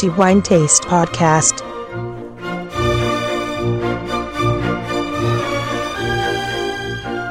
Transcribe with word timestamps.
The 0.00 0.08
Wine 0.16 0.40
Taste 0.40 0.86
Podcast. 0.88 1.62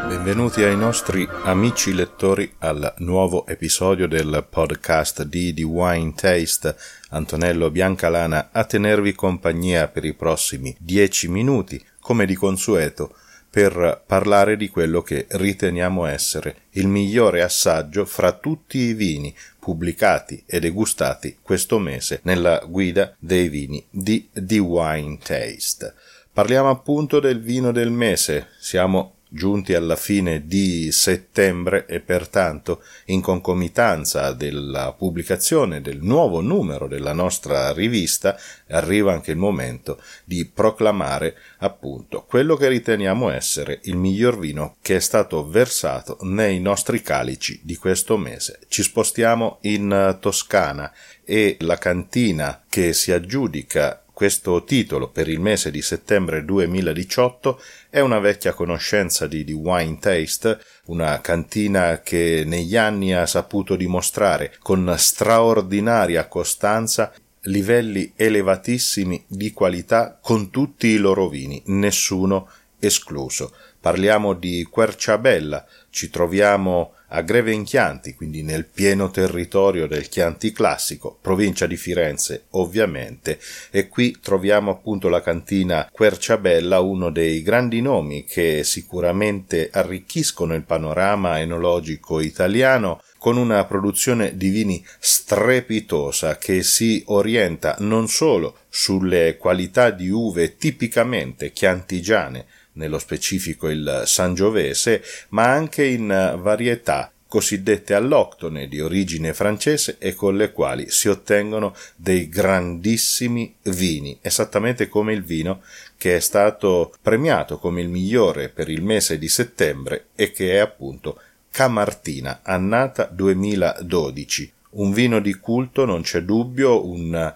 Benvenuti 0.08 0.62
ai 0.62 0.78
nostri 0.78 1.28
amici 1.46 1.96
lettori 1.96 2.54
al 2.60 2.94
nuovo 3.00 3.48
episodio 3.48 4.08
del 4.08 4.46
podcast 4.48 5.24
di 5.24 5.52
The 5.52 5.64
Wine 5.64 6.14
Taste. 6.14 6.76
Antonello 7.10 7.72
Biancalana 7.72 8.50
a 8.52 8.64
tenervi 8.66 9.16
compagnia 9.16 9.88
per 9.88 10.06
i 10.06 10.14
prossimi 10.14 10.76
dieci 10.78 11.28
minuti, 11.28 11.84
come 12.00 12.28
di 12.28 12.36
consueto, 12.36 13.16
per 13.50 14.04
parlare 14.06 14.56
di 14.58 14.70
quello 14.70 15.02
che 15.02 15.26
riteniamo 15.30 16.06
essere 16.06 16.64
il 16.72 16.88
migliore 16.88 17.42
assaggio 17.42 18.06
fra 18.06 18.32
tutti 18.32 18.78
i 18.78 18.94
vini 18.94 19.36
pubblicati 19.60 20.44
e 20.46 20.60
degustati 20.60 21.38
questo 21.42 21.80
mese 21.80 22.20
nella 22.24 22.64
guida 22.68 23.16
dei 23.18 23.50
vini 23.50 23.84
di 23.90 24.30
The 24.32 24.60
Wine 24.60 25.18
Taste. 25.24 25.94
Parliamo 26.32 26.70
appunto 26.70 27.20
del 27.20 27.42
vino 27.42 27.72
del 27.72 27.92
mese, 27.92 28.50
siamo 28.60 29.16
giunti 29.30 29.76
alla 29.76 29.96
fine 29.96 30.48
di 30.48 30.92
settembre 30.92 31.86
e 31.86 32.00
pertanto 32.00 32.84
in 33.06 33.22
concomitanza 33.22 34.34
della 34.34 34.94
pubblicazione 34.94 35.82
del 35.82 36.00
nuovo 36.02 36.42
numero 36.42 36.88
della 36.88 37.14
nostra 37.14 37.72
rivista 37.72 38.38
arriva 38.70 39.14
anche 39.14 39.32
il 39.32 39.38
momento 39.38 40.02
di 40.26 40.46
proclamare 40.46 41.36
appunto 41.60 42.26
quello 42.28 42.56
che 42.56 42.68
riteniamo 42.68 43.30
essere 43.30 43.80
il 43.84 43.98
miglior 43.98 44.40
vino 44.40 44.78
che 44.82 44.96
è 44.96 45.00
stato 45.00 45.48
versato 45.48 46.18
nei 46.22 46.60
nostri 46.60 47.02
calici 47.02 47.60
di 47.64 47.76
questo 47.76 48.18
mese. 48.18 48.60
Ci 48.68 48.82
spostiamo 48.82 49.60
in 49.62 50.18
Toscana 50.20 50.92
e 51.24 51.58
la 51.60 51.78
cantina 51.78 52.64
che 52.68 52.94
si 52.94 53.12
aggiudica 53.12 54.04
questo 54.20 54.66
titolo 54.66 55.08
per 55.08 55.30
il 55.30 55.40
mese 55.40 55.72
di 55.72 55.82
settembre 55.82 56.44
2018 56.44 57.58
è 57.90 58.02
una 58.02 58.20
vecchia 58.20 58.52
conoscenza 58.52 59.28
di, 59.28 59.46
di 59.46 59.54
Wine 59.54 59.98
Taste, 59.98 60.60
una 60.88 61.22
cantina 61.22 62.02
che 62.02 62.44
negli 62.46 62.76
anni 62.76 63.14
ha 63.14 63.26
saputo 63.26 63.78
dimostrare 63.78 64.58
con 64.62 64.94
straordinaria 64.98 66.28
costanza 66.28 67.14
livelli 67.44 68.12
elevatissimi 68.18 69.24
di 69.26 69.54
qualità 69.54 70.20
con 70.22 70.50
tutti 70.50 70.88
i 70.88 70.98
loro 70.98 71.30
vini, 71.30 71.64
nessuno 71.68 72.50
escluso. 72.78 73.54
Parliamo 73.80 74.34
di 74.34 74.68
Querciabella, 74.70 75.66
ci 75.90 76.10
troviamo 76.10 76.92
a 77.10 77.22
Greve 77.22 77.52
in 77.52 77.64
Chianti, 77.64 78.14
quindi 78.14 78.44
nel 78.44 78.66
pieno 78.66 79.10
territorio 79.10 79.88
del 79.88 80.10
Chianti 80.10 80.52
classico, 80.52 81.18
provincia 81.22 81.66
di 81.66 81.78
Firenze 81.78 82.46
ovviamente, 82.52 83.40
e 83.72 83.88
qui 83.88 84.18
troviamo 84.22 84.72
appunto 84.72 85.10
la 85.10 85.22
cantina 85.22 85.90
Querciabella, 85.92 86.80
uno 86.80 87.10
dei 87.10 87.42
grandi 87.42 87.82
nomi 87.82 88.24
che 88.26 88.64
sicuramente 88.64 89.70
arricchiscono 89.72 90.54
il 90.54 90.64
panorama 90.64 91.40
enologico 91.40 92.20
italiano 92.20 93.02
con 93.18 93.38
una 93.38 93.66
produzione 93.66 94.38
di 94.38 94.50
vini 94.50 94.84
strepitosa 94.98 96.38
che 96.38 96.64
si 96.64 97.04
orienta 97.08 97.76
non 97.80 98.08
solo 98.08 98.60
sulle 98.70 99.36
qualità 99.38 99.90
di 99.90 100.10
uve 100.10 100.56
tipicamente 100.56 101.52
chiantigiane 101.52 102.46
nello 102.74 103.00
specifico 103.00 103.70
il 103.70 104.04
Sangiovese, 104.06 105.04
ma 105.30 105.52
anche 105.52 105.86
in 105.86 106.08
varietà 106.40 107.12
cosiddette 107.30 107.94
alloctone 107.94 108.68
di 108.68 108.82
origine 108.82 109.36
francese 109.36 109.98
e 110.00 110.16
con 110.16 110.36
le 110.36 110.52
quali 110.52 110.90
si 110.90 111.08
ottengono 111.08 111.76
dei 111.96 112.28
grandissimi 112.28 113.56
vini, 113.64 114.18
esattamente 114.20 114.88
come 114.88 115.14
il 115.14 115.24
vino 115.24 115.62
che 115.96 116.16
è 116.16 116.20
stato 116.20 116.92
premiato 117.02 117.60
come 117.60 117.82
il 117.82 117.90
migliore 117.90 118.50
per 118.50 118.68
il 118.68 118.82
mese 118.82 119.20
di 119.20 119.30
settembre 119.30 120.08
e 120.16 120.32
che 120.32 120.54
è 120.54 120.58
appunto 120.58 121.22
Camartina, 121.52 122.40
annata 122.42 123.06
2012, 123.06 124.54
un 124.72 124.92
vino 124.92 125.20
di 125.20 125.34
culto, 125.36 125.86
non 125.86 126.02
c'è 126.02 126.22
dubbio, 126.22 126.88
un 126.88 127.34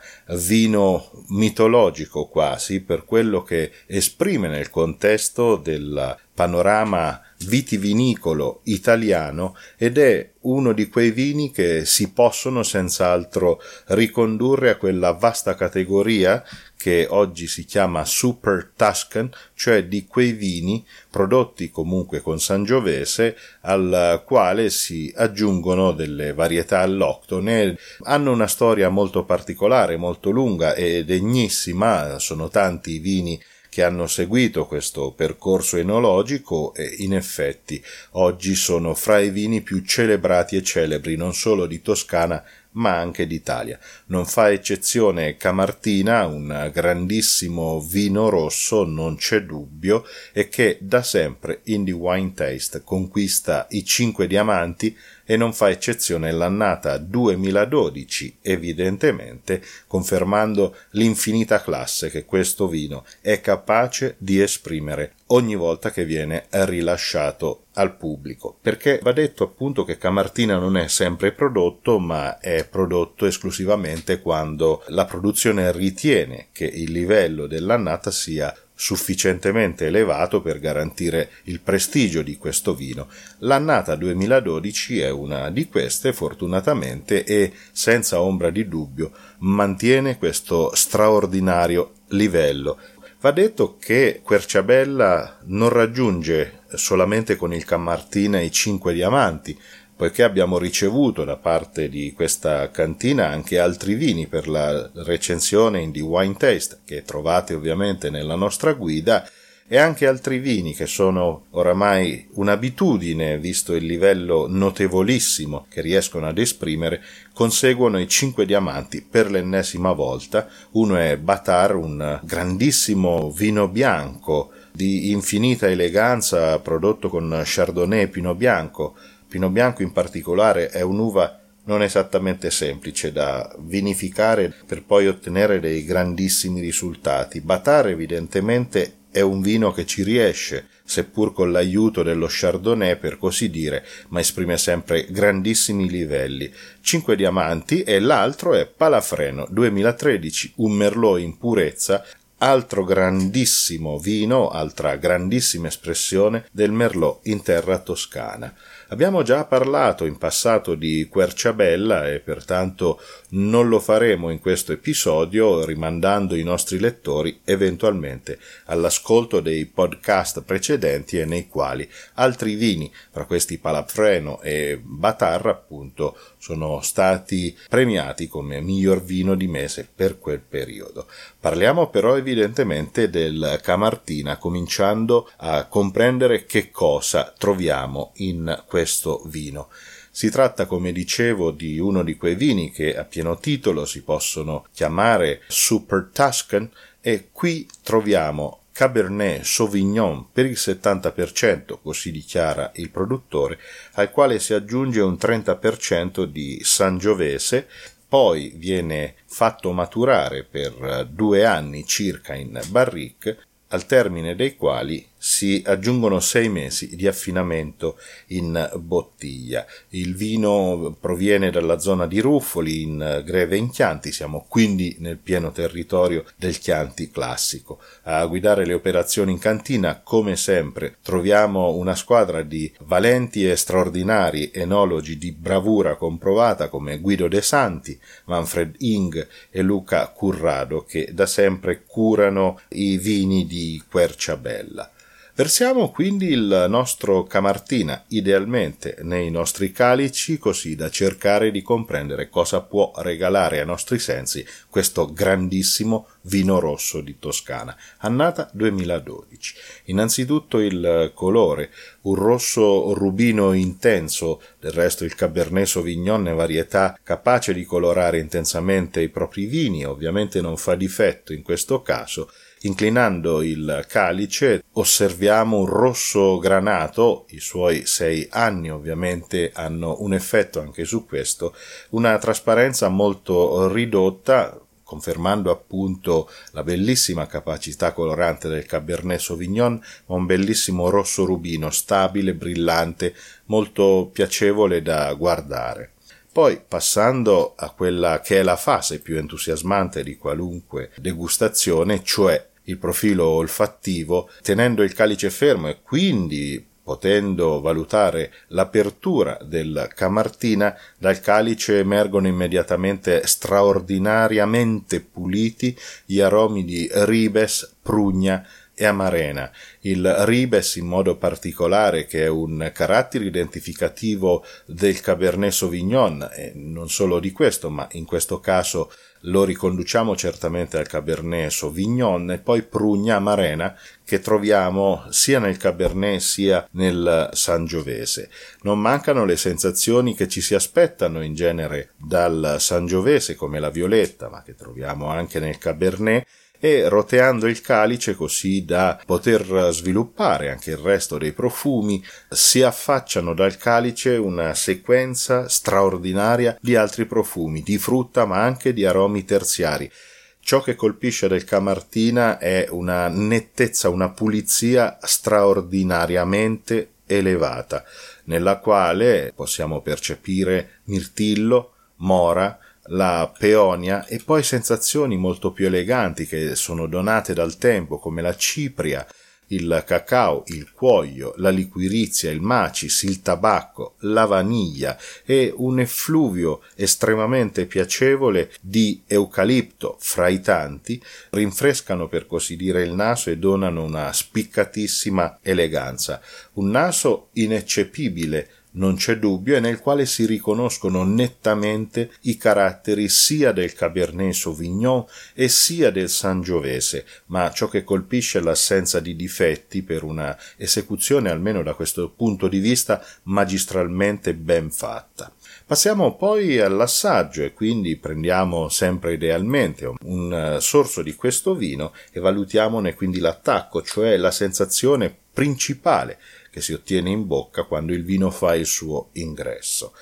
vino 0.48 1.10
mitologico 1.30 2.28
quasi 2.28 2.82
per 2.82 3.06
quello 3.06 3.42
che 3.42 3.72
esprime 3.88 4.48
nel 4.48 4.70
contesto 4.70 5.56
del 5.56 6.18
panorama 6.34 7.22
vitivinicolo 7.46 8.62
italiano 8.64 9.56
ed 9.78 9.98
è 9.98 10.32
uno 10.42 10.74
di 10.74 10.88
quei 10.88 11.12
vini 11.12 11.52
che 11.52 11.86
si 11.86 12.12
possono 12.12 12.64
senz'altro 12.64 13.62
ricondurre 13.88 14.72
a 14.72 14.78
quella 14.78 15.12
vasta 15.12 15.56
categoria 15.56 16.44
che 16.76 17.08
oggi 17.10 17.48
si 17.48 17.64
chiama 17.64 18.04
Super 18.04 18.72
Tuscan, 18.76 19.30
cioè 19.54 19.86
di 19.86 20.06
quei 20.06 20.34
vini 20.34 20.86
prodotti 21.10 21.70
comunque 21.70 22.20
con 22.20 22.42
Sangiovese 22.42 23.38
al 23.62 24.22
quale 24.26 24.70
si 24.70 25.10
aggiungono 25.16 25.94
delle 25.94 26.34
varietà 26.34 26.80
alloctone. 26.80 27.78
Hanno 28.02 28.34
una 28.34 28.48
storia 28.48 28.90
molto 28.90 29.24
particolare, 29.24 29.96
molto 29.96 30.30
lunga 30.30 30.74
e 30.74 31.06
degnissima, 31.06 32.20
sono 32.20 32.50
tanti 32.50 32.96
i 32.96 33.00
vini 33.00 33.42
che 33.74 33.84
hanno 33.84 34.06
seguito 34.06 34.68
questo 34.68 35.14
percorso 35.14 35.78
enologico 35.78 36.76
e 36.76 36.94
in 37.00 37.16
effetti 37.16 37.84
oggi 38.12 38.54
sono 38.54 38.94
fra 38.94 39.18
i 39.18 39.32
vini 39.32 39.62
più 39.62 39.82
celebrati 39.82 40.56
e 40.56 40.62
celebri 40.62 41.16
non 41.16 41.34
solo 41.34 41.66
di 41.66 41.82
Toscana 41.82 42.44
ma 42.74 42.96
anche 42.96 43.26
d'Italia. 43.26 43.80
Non 44.08 44.28
fa 44.28 44.52
eccezione 44.52 45.38
Camartina, 45.38 46.28
un 46.28 46.70
grandissimo 46.72 47.82
vino 47.82 48.30
rosso, 48.30 48.84
non 48.84 49.16
c'è 49.16 49.42
dubbio, 49.42 50.06
e 50.32 50.50
che 50.50 50.78
da 50.80 51.04
sempre 51.04 51.62
Indie 51.66 51.94
Wine 51.94 52.34
Taste 52.34 52.84
conquista 52.84 53.68
i 53.72 53.84
cinque 53.84 54.28
diamanti 54.28 54.96
e 55.26 55.38
non 55.38 55.54
fa 55.54 55.70
eccezione 55.70 56.32
l'annata 56.32 56.98
2012, 56.98 58.38
evidentemente 58.42 59.62
confermando 59.88 60.76
l'infinita 60.92 61.62
classe 61.62 62.10
che 62.10 62.26
questo 62.26 62.68
vino 62.68 63.06
è 63.22 63.42
capace 63.42 64.16
di 64.18 64.42
esprimere 64.42 65.14
ogni 65.28 65.56
volta 65.56 65.92
che 65.92 66.06
viene 66.06 66.46
rilasciato 66.50 67.66
al 67.74 67.96
pubblico. 67.96 68.58
Perché 68.62 69.00
va 69.02 69.12
detto 69.12 69.44
appunto 69.44 69.84
che 69.84 69.98
Camartina 69.98 70.58
non 70.58 70.78
è 70.78 70.88
sempre 70.88 71.32
prodotto, 71.32 72.00
ma 72.00 72.40
è 72.40 72.66
prodotto 72.66 73.26
esclusivamente 73.26 74.22
quando 74.22 74.84
la 74.88 75.06
produzione 75.06 75.72
ritiene 75.72 76.48
che 76.52 76.66
il 76.66 76.92
livello 76.92 77.48
dell'annata 77.48 78.12
sia 78.12 78.56
sufficientemente 78.76 79.88
elevato 79.88 80.42
per 80.42 80.60
garantire 80.60 81.30
il 81.44 81.60
prestigio 81.60 82.22
di 82.22 82.38
questo 82.38 82.74
vino. 82.74 83.08
L'annata 83.40 83.96
2012 83.96 85.00
è 85.00 85.10
una 85.10 85.50
di 85.50 85.68
queste, 85.68 86.14
fortunatamente, 86.14 87.24
e 87.24 87.54
senza 87.72 88.22
ombra 88.22 88.50
di 88.50 88.68
dubbio 88.68 89.12
mantiene 89.40 90.18
questo 90.18 90.72
straordinario 90.74 91.94
livello. 92.10 92.78
Va 93.22 93.32
detto 93.32 93.78
che 93.80 94.20
Querciabella 94.22 95.40
non 95.46 95.70
raggiunge 95.70 96.64
solamente 96.74 97.38
con 97.38 97.54
il 97.54 97.64
Cammartina 97.64 98.42
i 98.42 98.52
cinque 98.52 98.94
diamanti, 98.94 99.58
poiché 100.04 100.24
abbiamo 100.24 100.58
ricevuto 100.58 101.24
da 101.24 101.38
parte 101.38 101.88
di 101.88 102.12
questa 102.12 102.70
cantina 102.72 103.30
anche 103.30 103.58
altri 103.58 103.94
vini 103.94 104.28
per 104.28 104.50
la 104.50 104.92
recensione 104.96 105.80
in 105.80 105.94
The 105.94 106.02
Wine 106.02 106.36
Taste, 106.36 106.80
che 106.84 107.04
trovate 107.04 107.54
ovviamente 107.54 108.10
nella 108.10 108.36
nostra 108.36 108.74
guida, 108.74 109.26
e 109.66 109.78
anche 109.78 110.06
altri 110.06 110.40
vini 110.40 110.76
che 110.76 110.88
sono 110.88 111.46
oramai 111.52 112.28
un'abitudine, 112.34 113.40
visto 113.40 113.74
il 113.76 113.86
livello 113.86 114.46
notevolissimo 114.50 115.68
che 115.70 115.80
riescono 115.80 116.28
ad 116.28 116.38
esprimere, 116.38 117.02
conseguono 117.34 117.98
i 117.98 118.10
cinque 118.10 118.46
diamanti 118.46 119.08
per 119.10 119.32
l'ennesima 119.32 119.94
volta. 119.94 120.50
Uno 120.72 120.98
è 120.98 121.16
Batar, 121.16 121.76
un 121.76 122.20
grandissimo 122.24 123.32
vino 123.32 123.70
bianco 123.70 124.52
di 124.74 125.12
infinita 125.12 125.70
eleganza 125.70 126.60
prodotto 126.60 127.08
con 127.08 127.42
Chardonnay 127.46 128.02
e 128.02 128.08
Pino 128.10 128.36
Bianco, 128.36 128.96
Pino 129.34 129.50
Bianco 129.50 129.82
in 129.82 129.92
particolare 129.92 130.70
è 130.70 130.82
un'uva 130.82 131.40
non 131.64 131.82
esattamente 131.82 132.52
semplice 132.52 133.12
da 133.12 133.52
vinificare 133.62 134.54
per 134.68 134.84
poi 134.84 135.08
ottenere 135.08 135.60
dei 135.60 135.84
grandissimi 135.86 136.62
risultati. 136.62 137.42
Batare 137.42 137.90
evidentemente 137.90 138.98
è 139.10 139.22
un 139.22 139.42
vino 139.42 139.72
che 139.72 139.88
ci 139.88 140.04
riesce, 140.04 140.68
seppur 140.84 141.34
con 141.34 141.52
l'aiuto 141.52 142.04
dello 142.04 142.28
Chardonnay 142.30 142.98
per 142.98 143.18
così 143.18 143.50
dire, 143.50 143.84
ma 144.10 144.20
esprime 144.20 144.56
sempre 144.56 145.08
grandissimi 145.10 145.90
livelli. 145.90 146.54
Cinque 146.82 147.16
diamanti 147.16 147.82
e 147.82 148.00
l'altro 148.00 148.54
è 148.54 148.68
Palafreno 148.68 149.48
2013, 149.50 150.54
un 150.58 150.74
Merlot 150.74 151.20
in 151.20 151.40
purezza 151.40 152.06
altro 152.44 152.84
grandissimo 152.84 153.98
vino, 153.98 154.50
altra 154.50 154.98
grandissima 154.98 155.68
espressione 155.68 156.46
del 156.52 156.74
Merlot 156.74 157.26
in 157.28 157.42
terra 157.42 157.80
toscana. 157.80 158.54
Abbiamo 158.94 159.24
già 159.24 159.44
parlato 159.46 160.06
in 160.06 160.20
passato 160.20 160.76
di 160.76 161.08
Querciabella 161.10 162.12
e 162.12 162.20
pertanto 162.20 163.02
non 163.30 163.68
lo 163.68 163.80
faremo 163.80 164.30
in 164.30 164.38
questo 164.38 164.72
episodio, 164.72 165.66
rimandando 165.66 166.36
i 166.36 166.44
nostri 166.44 166.78
lettori 166.78 167.40
eventualmente 167.44 168.38
all'ascolto 168.66 169.40
dei 169.40 169.66
podcast 169.66 170.44
precedenti 170.44 171.18
e 171.18 171.26
nei 171.26 171.48
quali 171.48 171.90
altri 172.14 172.54
vini, 172.54 172.94
tra 173.12 173.26
questi 173.26 173.58
Palafreno 173.58 174.40
e 174.44 174.80
Batarra, 174.80 175.50
appunto, 175.50 176.16
sono 176.38 176.80
stati 176.82 177.58
premiati 177.68 178.28
come 178.28 178.62
miglior 178.62 179.02
vino 179.02 179.34
di 179.34 179.48
mese 179.48 179.90
per 179.92 180.20
quel 180.20 180.42
periodo. 180.42 181.08
Parliamo 181.40 181.90
però 181.90 182.16
evidentemente 182.16 183.10
del 183.10 183.60
Camartina, 183.64 184.38
cominciando 184.38 185.32
a 185.38 185.66
comprendere 185.66 186.46
che 186.46 186.70
cosa 186.70 187.34
troviamo 187.36 188.12
in 188.18 188.62
questo 188.68 188.82
vino. 189.26 189.70
Si 190.12 190.30
tratta, 190.30 190.66
come 190.66 190.92
dicevo, 190.92 191.52
di 191.52 191.80
uno 191.80 192.04
di 192.04 192.16
quei 192.16 192.36
vini 192.36 192.72
che 192.72 192.96
a 192.96 193.04
pieno 193.04 193.38
titolo 193.40 193.86
si 193.86 194.04
possono 194.04 194.66
chiamare 194.72 195.42
Super 195.48 196.10
Tuscan 196.14 196.70
e 197.02 197.30
qui 197.32 197.68
troviamo 197.82 198.60
Cabernet 198.72 199.44
Sauvignon 199.44 200.32
per 200.32 200.46
il 200.46 200.58
70%, 200.58 201.78
così 201.82 202.12
dichiara 202.12 202.72
il 202.76 202.90
produttore, 202.90 203.60
al 203.94 204.10
quale 204.12 204.40
si 204.40 204.54
aggiunge 204.54 205.00
un 205.00 205.14
30% 205.14 206.24
di 206.24 206.60
Sangiovese, 206.64 207.68
poi 208.08 208.54
viene 208.56 209.16
fatto 209.26 209.72
maturare 209.72 210.44
per 210.44 211.08
due 211.10 211.46
anni 211.46 211.86
circa 211.86 212.34
in 212.34 212.60
barrique, 212.68 213.40
al 213.70 213.86
termine 213.86 214.36
dei 214.36 214.56
quali 214.56 215.08
si 215.26 215.64
aggiungono 215.66 216.20
sei 216.20 216.50
mesi 216.50 216.98
di 216.98 217.08
affinamento 217.08 217.98
in 218.28 218.70
bottiglia. 218.76 219.66
Il 219.92 220.16
vino 220.16 220.98
proviene 221.00 221.50
dalla 221.50 221.80
zona 221.80 222.08
di 222.08 222.20
Ruffoli 222.20 222.82
in 222.82 223.22
Greve 223.24 223.56
in 223.56 223.70
Chianti, 223.70 224.12
siamo 224.12 224.46
quindi 224.50 224.98
nel 225.00 225.18
pieno 225.18 225.54
territorio 225.54 226.26
del 226.36 226.60
Chianti 226.60 227.10
classico. 227.10 227.80
A 228.02 228.26
guidare 228.26 228.66
le 228.66 228.74
operazioni 228.74 229.32
in 229.32 229.40
cantina, 229.40 230.02
come 230.02 230.36
sempre, 230.36 230.98
troviamo 231.02 231.74
una 231.74 231.96
squadra 231.96 232.42
di 232.42 232.70
valenti 232.82 233.50
e 233.50 233.56
straordinari 233.56 234.52
enologi 234.54 235.18
di 235.18 235.32
bravura 235.32 235.96
comprovata 235.96 236.68
come 236.68 237.00
Guido 237.00 237.30
De 237.30 237.42
Santi, 237.42 237.98
Manfred 238.26 238.76
Ing 238.80 239.26
e 239.50 239.62
Luca 239.62 240.06
Currado 240.10 240.84
che 240.84 241.12
da 241.14 241.26
sempre 241.26 241.84
curano 241.88 242.60
i 242.72 242.98
vini 242.98 243.48
di 243.48 243.82
Querciabella. 243.90 244.92
Versiamo 245.36 245.90
quindi 245.90 246.28
il 246.28 246.68
nostro 246.70 247.24
Camartina 247.24 248.04
idealmente 248.10 248.98
nei 249.02 249.32
nostri 249.32 249.72
calici 249.72 250.38
così 250.38 250.76
da 250.76 250.92
cercare 250.92 251.50
di 251.50 251.64
comprendere 251.64 252.30
cosa 252.30 252.62
può 252.62 252.92
regalare 252.98 253.60
ai 253.60 253.66
nostri 253.66 253.98
sensi 253.98 254.46
questo 254.70 255.12
grandissimo 255.12 256.06
vino 256.26 256.60
rosso 256.60 257.02
di 257.02 257.18
Toscana, 257.18 257.76
annata 258.02 258.48
2012. 258.54 259.56
Innanzitutto 259.86 260.60
il 260.60 261.12
colore, 261.16 261.72
un 262.02 262.14
rosso 262.14 262.94
rubino 262.94 263.54
intenso, 263.54 264.40
del 264.60 264.72
resto 264.72 265.04
il 265.04 265.16
Cabernet 265.16 265.66
Sauvignon 265.66 266.28
è 266.28 266.34
varietà 266.36 266.96
capace 267.02 267.56
di 267.56 267.66
colorare 267.66 268.20
intensamente 268.20 269.02
i 269.02 269.10
propri 269.10 269.46
vini, 269.46 269.84
ovviamente 269.84 270.42
non 270.42 270.58
fa 270.58 270.76
difetto 270.76 271.34
in 271.34 271.42
questo 271.42 271.82
caso, 271.82 272.30
Inclinando 272.66 273.42
il 273.42 273.84
calice 273.90 274.64
osserviamo 274.72 275.58
un 275.58 275.66
rosso 275.66 276.38
granato, 276.38 277.26
i 277.32 277.42
suoi 277.42 277.86
sei 277.86 278.26
anni 278.32 278.72
ovviamente 278.72 279.52
hanno 279.54 279.98
un 280.00 280.14
effetto 280.14 280.62
anche 280.62 280.86
su 280.86 281.06
questo, 281.06 281.54
una 281.90 282.18
trasparenza 282.18 282.88
molto 282.88 283.68
ridotta, 283.68 284.58
confermando 284.82 285.52
appunto 285.52 286.30
la 286.52 286.64
bellissima 286.64 287.28
capacità 287.28 287.92
colorante 287.92 288.48
del 288.48 288.66
Cabernet 288.66 289.20
Sauvignon, 289.20 289.82
ma 290.06 290.16
un 290.16 290.26
bellissimo 290.26 290.90
rosso 290.90 291.26
rubino 291.26 291.70
stabile, 291.70 292.34
brillante, 292.34 293.14
molto 293.48 294.10
piacevole 294.14 294.82
da 294.82 295.12
guardare. 295.16 295.92
Poi, 296.32 296.62
passando 296.66 297.56
a 297.58 297.72
quella 297.72 298.22
che 298.22 298.40
è 298.40 298.42
la 298.42 298.56
fase 298.56 299.00
più 299.00 299.18
entusiasmante 299.18 300.02
di 300.02 300.16
qualunque 300.16 300.92
degustazione, 300.96 302.02
cioè 302.04 302.52
il 302.64 302.78
profilo 302.78 303.26
olfattivo, 303.26 304.30
tenendo 304.42 304.84
il 304.84 304.94
calice 304.94 305.30
fermo 305.30 305.70
e 305.70 305.82
quindi 305.82 306.66
potendo 306.84 307.62
valutare 307.62 308.32
l'apertura 308.48 309.38
del 309.42 309.90
Camartina, 309.96 310.78
dal 310.98 311.22
calice 311.22 311.80
emergono 311.80 312.28
immediatamente 312.28 313.26
straordinariamente 313.26 315.00
puliti 315.00 315.76
gli 316.06 316.20
aromi 316.20 316.66
di 316.66 316.90
ribes, 316.92 317.76
prugna 317.82 318.46
e 318.76 318.86
amarena. 318.86 319.52
Il 319.82 320.08
ribes 320.26 320.76
in 320.76 320.86
modo 320.86 321.18
particolare, 321.18 322.06
che 322.06 322.24
è 322.24 322.28
un 322.28 322.72
carattere 322.74 323.26
identificativo 323.26 324.44
del 324.66 325.00
Cabernet 325.00 325.52
Sauvignon, 325.52 326.30
e 326.34 326.52
non 326.56 326.90
solo 326.90 327.20
di 327.20 327.32
questo, 327.32 327.70
ma 327.70 327.88
in 327.92 328.06
questo 328.06 328.40
caso 328.40 328.92
lo 329.26 329.46
riconduciamo 329.46 330.16
certamente 330.16 330.78
al 330.78 330.88
Cabernet 330.88 331.50
Sauvignon 331.50 332.32
e 332.32 332.40
poi 332.40 332.64
Prugna 332.64 333.16
Amarena 333.16 333.78
che 334.04 334.20
troviamo 334.20 335.06
sia 335.10 335.40
nel 335.40 335.56
Cabernet 335.56 336.20
sia 336.20 336.68
nel 336.72 337.30
Sangiovese. 337.32 338.30
Non 338.64 338.80
mancano 338.80 339.24
le 339.24 339.38
sensazioni 339.38 340.14
che 340.14 340.28
ci 340.28 340.42
si 340.42 340.56
aspettano 340.56 341.22
in 341.22 341.36
genere 341.36 341.92
dal 341.96 342.58
Sangiovese 342.60 343.36
come 343.36 343.60
la 343.60 343.70
violetta, 343.70 344.30
ma 344.30 344.44
che 344.44 344.56
troviamo 344.56 345.08
anche 345.08 345.40
nel 345.40 345.58
Cabernet 345.58 346.26
e 346.66 346.88
roteando 346.88 347.48
il 347.48 347.60
calice 347.60 348.16
così 348.16 348.64
da 348.64 348.98
poter 349.06 349.68
sviluppare 349.74 350.50
anche 350.50 350.72
il 350.72 350.78
resto 350.78 351.18
dei 351.18 351.34
profumi, 351.34 352.02
si 352.30 352.62
affacciano 352.62 353.34
dal 353.34 353.58
calice 353.58 354.16
una 354.16 354.54
sequenza 354.54 355.50
straordinaria 355.50 356.58
di 356.62 356.78
altri 356.78 357.06
profumi, 357.06 357.64
di 357.64 357.78
frutta 357.78 358.26
ma 358.26 358.44
anche 358.44 358.72
di 358.72 358.86
aromi 358.86 359.26
terziari. 359.26 359.92
Ciò 360.40 360.62
che 360.62 360.76
colpisce 360.76 361.28
del 361.28 361.44
Camartina 361.44 362.38
è 362.38 362.68
una 362.70 363.10
nettezza, 363.10 363.90
una 363.90 364.12
pulizia 364.12 365.00
straordinariamente 365.02 366.92
elevata, 367.06 367.84
nella 368.26 368.60
quale 368.60 369.34
possiamo 369.36 369.82
percepire 369.82 370.80
mirtillo, 370.86 371.74
mora, 371.98 372.58
la 372.88 373.32
peonia 373.38 374.06
e 374.06 374.20
poi 374.24 374.44
sensazioni 374.44 375.18
molto 375.18 375.52
più 375.52 375.66
eleganti 375.68 376.26
che 376.26 376.56
sono 376.56 376.88
donate 376.88 377.34
dal 377.34 377.58
tempo 377.58 377.98
come 377.98 378.22
la 378.22 378.36
cipria, 378.36 379.06
il 379.48 379.84
cacao, 379.86 380.44
il 380.48 380.72
cuoio, 380.72 381.34
la 381.38 381.50
liquirizia, 381.50 382.32
il 382.32 382.42
macis, 382.42 383.04
il 383.04 383.22
tabacco, 383.22 383.96
la 384.00 384.26
vaniglia 384.26 384.98
e 385.26 385.54
un 385.56 385.80
effluvio 385.80 386.62
estremamente 386.76 387.66
piacevole 387.66 388.52
di 388.62 389.04
eucalipto 389.06 389.98
fra 390.00 390.28
i 390.28 390.42
tanti 390.42 391.02
rinfrescano 391.32 392.08
per 392.08 392.26
così 392.26 392.56
dire 392.56 392.84
il 392.84 392.94
naso 392.94 393.30
e 393.30 393.38
donano 393.38 393.84
una 393.84 394.12
spiccatissima 394.12 395.40
eleganza. 395.42 396.22
Un 396.54 396.70
naso 396.70 397.30
ineccepibile 397.34 398.50
non 398.74 398.96
c'è 398.96 399.18
dubbio, 399.18 399.56
e 399.56 399.60
nel 399.60 399.80
quale 399.80 400.06
si 400.06 400.26
riconoscono 400.26 401.04
nettamente 401.04 402.12
i 402.22 402.38
caratteri 402.38 403.10
sia 403.10 403.52
del 403.52 403.74
Cabernet 403.74 404.34
Sauvignon 404.34 405.06
e 405.34 405.48
sia 405.48 405.92
del 405.92 406.10
Sangiovese, 406.10 407.06
ma 407.28 407.52
ciò 407.52 407.68
che 407.68 407.84
colpisce 407.84 408.40
è 408.40 408.42
l'assenza 408.42 409.00
di 409.00 409.16
difetti 409.16 409.82
per 409.84 410.04
una 410.04 410.38
esecuzione, 410.58 411.30
almeno 411.30 411.64
da 411.64 411.74
questo 411.74 412.10
punto 412.10 412.48
di 412.48 412.60
vista, 412.60 413.04
magistralmente 413.24 414.34
ben 414.34 414.70
fatta. 414.72 415.32
Passiamo 415.66 416.16
poi 416.16 416.60
all'assaggio 416.60 417.42
e 417.42 417.54
quindi 417.54 417.96
prendiamo 417.96 418.68
sempre 418.70 419.14
idealmente 419.14 419.90
un 420.02 420.34
eh, 420.34 420.60
sorso 420.60 421.02
di 421.02 421.16
questo 421.16 421.56
vino 421.56 421.94
e 422.12 422.20
valutiamone 422.20 422.94
quindi 422.94 423.20
l'attacco, 423.20 423.82
cioè 423.82 424.18
la 424.18 424.32
sensazione 424.32 425.16
principale 425.34 426.20
che 426.54 426.62
si 426.62 426.72
ottiene 426.72 427.10
in 427.10 427.26
bocca 427.26 427.64
quando 427.64 427.94
il 427.94 428.04
vino 428.04 428.30
fa 428.30 428.54
il 428.54 428.68
suo 428.68 429.08
ingresso. 429.14 429.94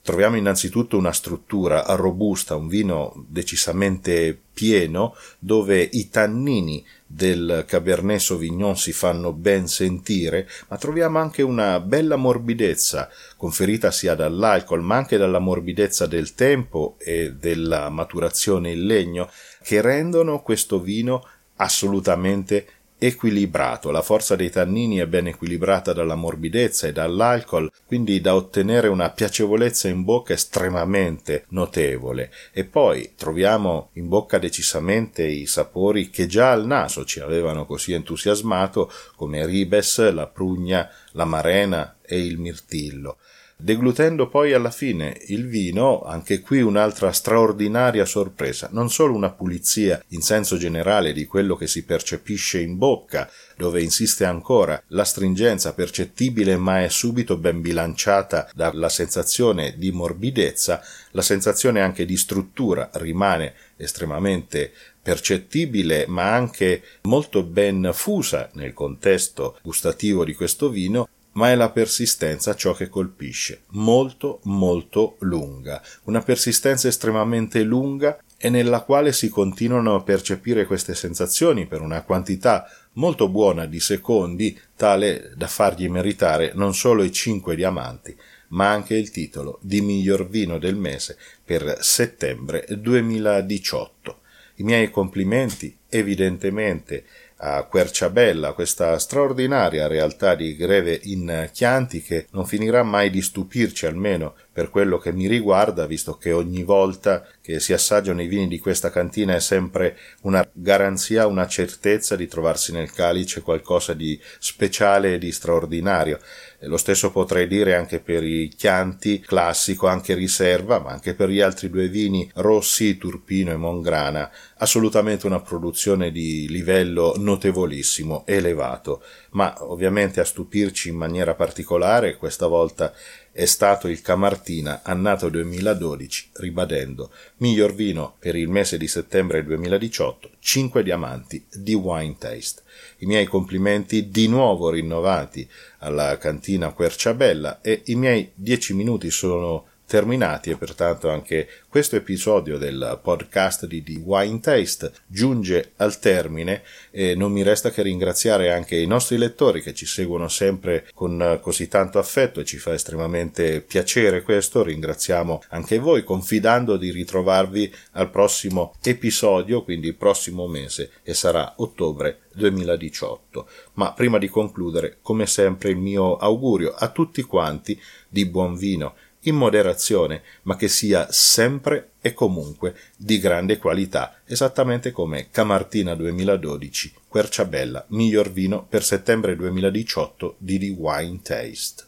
Troviamo 0.00 0.36
innanzitutto 0.36 0.96
una 0.96 1.12
struttura 1.12 1.84
robusta, 1.88 2.56
un 2.56 2.66
vino 2.66 3.26
decisamente 3.28 4.40
pieno, 4.54 5.14
dove 5.38 5.86
i 5.92 6.08
tannini 6.08 6.82
del 7.06 7.66
Cabernet 7.66 8.18
Sauvignon 8.18 8.74
si 8.74 8.92
fanno 8.92 9.34
ben 9.34 9.68
sentire, 9.68 10.48
ma 10.68 10.78
troviamo 10.78 11.18
anche 11.18 11.42
una 11.42 11.78
bella 11.80 12.16
morbidezza, 12.16 13.10
conferita 13.36 13.90
sia 13.90 14.14
dall'alcol, 14.14 14.80
ma 14.80 14.96
anche 14.96 15.18
dalla 15.18 15.40
morbidezza 15.40 16.06
del 16.06 16.32
tempo 16.32 16.96
e 16.96 17.34
della 17.34 17.90
maturazione 17.90 18.70
in 18.70 18.86
legno, 18.86 19.30
che 19.62 19.82
rendono 19.82 20.40
questo 20.40 20.80
vino 20.80 21.22
assolutamente 21.56 22.66
equilibrato, 22.98 23.90
la 23.90 24.02
forza 24.02 24.34
dei 24.34 24.50
tannini 24.50 24.98
è 24.98 25.06
ben 25.06 25.28
equilibrata 25.28 25.92
dalla 25.92 26.16
morbidezza 26.16 26.86
e 26.86 26.92
dall'alcol, 26.92 27.70
quindi 27.86 28.20
da 28.20 28.34
ottenere 28.34 28.88
una 28.88 29.10
piacevolezza 29.10 29.88
in 29.88 30.02
bocca 30.02 30.32
estremamente 30.32 31.44
notevole. 31.50 32.32
E 32.52 32.64
poi 32.64 33.12
troviamo 33.16 33.90
in 33.94 34.08
bocca 34.08 34.38
decisamente 34.38 35.24
i 35.24 35.46
sapori 35.46 36.10
che 36.10 36.26
già 36.26 36.52
al 36.52 36.66
naso 36.66 37.04
ci 37.04 37.20
avevano 37.20 37.64
così 37.66 37.92
entusiasmato, 37.92 38.90
come 39.14 39.46
ribes, 39.46 40.10
la 40.12 40.26
prugna, 40.26 40.90
la 41.12 41.24
marena 41.24 41.98
e 42.02 42.24
il 42.24 42.38
mirtillo. 42.38 43.18
Deglutendo 43.60 44.28
poi 44.28 44.52
alla 44.52 44.70
fine 44.70 45.20
il 45.26 45.48
vino, 45.48 46.02
anche 46.02 46.40
qui 46.40 46.62
un'altra 46.62 47.10
straordinaria 47.10 48.04
sorpresa, 48.04 48.68
non 48.70 48.88
solo 48.88 49.14
una 49.14 49.32
pulizia 49.32 50.00
in 50.10 50.20
senso 50.20 50.56
generale 50.56 51.12
di 51.12 51.26
quello 51.26 51.56
che 51.56 51.66
si 51.66 51.84
percepisce 51.84 52.60
in 52.60 52.78
bocca, 52.78 53.28
dove 53.56 53.82
insiste 53.82 54.24
ancora 54.24 54.80
la 54.90 55.02
stringenza 55.02 55.74
percettibile 55.74 56.56
ma 56.56 56.84
è 56.84 56.88
subito 56.88 57.36
ben 57.36 57.60
bilanciata 57.60 58.48
dalla 58.54 58.88
sensazione 58.88 59.74
di 59.76 59.90
morbidezza, 59.90 60.80
la 61.10 61.22
sensazione 61.22 61.80
anche 61.80 62.04
di 62.04 62.16
struttura. 62.16 62.88
Rimane 62.92 63.54
estremamente 63.76 64.70
percettibile 65.02 66.06
ma 66.06 66.32
anche 66.32 66.80
molto 67.02 67.42
ben 67.42 67.90
fusa 67.92 68.50
nel 68.52 68.72
contesto 68.72 69.58
gustativo 69.62 70.24
di 70.24 70.34
questo 70.34 70.68
vino 70.68 71.08
ma 71.38 71.52
è 71.52 71.54
la 71.54 71.70
persistenza 71.70 72.56
ciò 72.56 72.74
che 72.74 72.88
colpisce, 72.88 73.62
molto 73.68 74.40
molto 74.44 75.14
lunga, 75.20 75.80
una 76.04 76.20
persistenza 76.20 76.88
estremamente 76.88 77.62
lunga 77.62 78.18
e 78.36 78.50
nella 78.50 78.80
quale 78.80 79.12
si 79.12 79.28
continuano 79.28 79.94
a 79.94 80.02
percepire 80.02 80.66
queste 80.66 80.96
sensazioni 80.96 81.66
per 81.66 81.80
una 81.80 82.02
quantità 82.02 82.68
molto 82.94 83.28
buona 83.28 83.66
di 83.66 83.78
secondi, 83.78 84.58
tale 84.74 85.30
da 85.36 85.46
fargli 85.46 85.88
meritare 85.88 86.50
non 86.56 86.74
solo 86.74 87.04
i 87.04 87.12
cinque 87.12 87.54
diamanti, 87.54 88.16
ma 88.48 88.70
anche 88.70 88.96
il 88.96 89.12
titolo 89.12 89.60
di 89.62 89.80
miglior 89.80 90.28
vino 90.28 90.58
del 90.58 90.74
mese 90.74 91.16
per 91.44 91.78
settembre 91.80 92.66
2018. 92.68 94.22
I 94.56 94.64
miei 94.64 94.90
complimenti, 94.90 95.76
evidentemente, 95.88 97.04
a 97.38 97.64
Querciabella, 97.64 98.52
questa 98.52 98.98
straordinaria 98.98 99.86
realtà 99.86 100.34
di 100.34 100.56
greve 100.56 100.98
in 101.04 101.48
Chianti 101.52 102.02
che 102.02 102.26
non 102.32 102.46
finirà 102.46 102.82
mai 102.82 103.10
di 103.10 103.22
stupirci 103.22 103.86
almeno 103.86 104.34
per 104.58 104.70
quello 104.70 104.98
che 104.98 105.12
mi 105.12 105.28
riguarda, 105.28 105.86
visto 105.86 106.16
che 106.16 106.32
ogni 106.32 106.64
volta 106.64 107.24
che 107.40 107.60
si 107.60 107.72
assaggiano 107.72 108.20
i 108.22 108.26
vini 108.26 108.48
di 108.48 108.58
questa 108.58 108.90
cantina 108.90 109.36
è 109.36 109.38
sempre 109.38 109.96
una 110.22 110.44
garanzia, 110.52 111.28
una 111.28 111.46
certezza 111.46 112.16
di 112.16 112.26
trovarsi 112.26 112.72
nel 112.72 112.90
calice 112.90 113.40
qualcosa 113.40 113.92
di 113.92 114.20
speciale 114.40 115.14
e 115.14 115.18
di 115.18 115.30
straordinario. 115.30 116.18
Lo 116.62 116.76
stesso 116.76 117.12
potrei 117.12 117.46
dire 117.46 117.76
anche 117.76 118.00
per 118.00 118.24
i 118.24 118.48
Chianti 118.48 119.20
classico, 119.20 119.86
anche 119.86 120.14
riserva, 120.14 120.80
ma 120.80 120.90
anche 120.90 121.14
per 121.14 121.28
gli 121.28 121.40
altri 121.40 121.70
due 121.70 121.86
vini 121.86 122.28
rossi, 122.34 122.98
Turpino 122.98 123.52
e 123.52 123.56
Mongrana, 123.56 124.28
assolutamente 124.56 125.28
una 125.28 125.40
produzione 125.40 126.10
di 126.10 126.48
livello 126.48 127.14
notevolissimo, 127.16 128.26
elevato, 128.26 129.04
ma 129.30 129.54
ovviamente 129.60 130.18
a 130.18 130.24
stupirci 130.24 130.88
in 130.88 130.96
maniera 130.96 131.34
particolare 131.34 132.16
questa 132.16 132.48
volta 132.48 132.92
è 133.38 133.46
stato 133.46 133.86
il 133.86 134.00
Camartina 134.00 134.80
annato 134.82 135.28
2012, 135.28 136.30
ribadendo 136.38 137.12
miglior 137.36 137.72
vino 137.72 138.16
per 138.18 138.34
il 138.34 138.48
mese 138.48 138.76
di 138.76 138.88
settembre 138.88 139.44
2018, 139.44 140.30
5 140.40 140.82
diamanti 140.82 141.46
di 141.48 141.72
Wine 141.72 142.16
Taste. 142.18 142.62
I 142.96 143.06
miei 143.06 143.26
complimenti 143.26 144.10
di 144.10 144.26
nuovo 144.26 144.70
rinnovati 144.70 145.48
alla 145.78 146.18
cantina 146.18 146.72
Querciabella 146.72 147.60
e 147.60 147.82
i 147.84 147.94
miei 147.94 148.32
10 148.34 148.74
minuti 148.74 149.08
sono 149.08 149.67
terminati 149.88 150.50
e 150.50 150.56
pertanto 150.58 151.08
anche 151.08 151.48
questo 151.66 151.96
episodio 151.96 152.58
del 152.58 153.00
podcast 153.02 153.66
di, 153.66 153.82
di 153.82 153.96
Wine 154.04 154.38
Taste 154.38 154.92
giunge 155.06 155.72
al 155.76 155.98
termine 155.98 156.62
e 156.90 157.14
non 157.14 157.32
mi 157.32 157.42
resta 157.42 157.70
che 157.70 157.80
ringraziare 157.80 158.52
anche 158.52 158.76
i 158.76 158.86
nostri 158.86 159.16
lettori 159.16 159.62
che 159.62 159.72
ci 159.72 159.86
seguono 159.86 160.28
sempre 160.28 160.86
con 160.92 161.38
così 161.40 161.68
tanto 161.68 161.98
affetto 161.98 162.40
e 162.40 162.44
ci 162.44 162.58
fa 162.58 162.74
estremamente 162.74 163.62
piacere 163.62 164.22
questo. 164.22 164.62
Ringraziamo 164.62 165.42
anche 165.48 165.78
voi 165.78 166.04
confidando 166.04 166.76
di 166.76 166.90
ritrovarvi 166.90 167.74
al 167.92 168.10
prossimo 168.10 168.74
episodio, 168.82 169.64
quindi 169.64 169.94
prossimo 169.94 170.46
mese 170.46 170.90
e 171.02 171.14
sarà 171.14 171.54
ottobre 171.56 172.20
2018. 172.34 173.48
Ma 173.74 173.92
prima 173.94 174.18
di 174.18 174.28
concludere, 174.28 174.98
come 175.00 175.26
sempre, 175.26 175.70
il 175.70 175.78
mio 175.78 176.16
augurio 176.16 176.74
a 176.74 176.88
tutti 176.88 177.22
quanti 177.22 177.80
di 178.08 178.26
buon 178.26 178.56
vino 178.56 178.94
in 179.22 179.34
moderazione, 179.34 180.22
ma 180.42 180.56
che 180.56 180.68
sia 180.68 181.06
sempre 181.10 181.92
e 182.00 182.12
comunque 182.14 182.74
di 182.96 183.18
grande 183.18 183.58
qualità, 183.58 184.20
esattamente 184.24 184.92
come 184.92 185.28
Camartina 185.30 185.94
2012, 185.94 186.94
Querciabella, 187.08 187.86
miglior 187.88 188.30
vino 188.30 188.64
per 188.64 188.84
settembre 188.84 189.34
2018 189.36 190.36
di 190.38 190.58
The 190.58 190.76
Wine 190.78 191.20
Taste. 191.22 191.86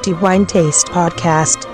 The 0.00 0.12
Wine 0.20 0.46
Taste 0.46 0.90
Podcast 0.90 1.67